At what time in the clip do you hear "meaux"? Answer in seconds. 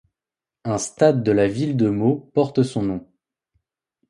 1.87-2.31